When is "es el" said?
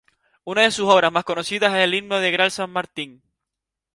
1.75-1.93